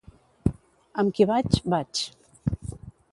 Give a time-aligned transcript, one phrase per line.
[1.03, 2.03] Amb qui vaig, vaig.